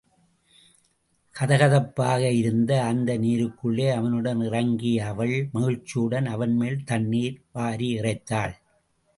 [1.35, 8.55] கதகதப்பாக இருந்த அந்த நீருக்குள்ளே அவனுடன் இறங்கிய அவள், மகிழ்ச்சியுடன் அவன்மேல் தண்ணீரை வாரியிறைத்தாள்.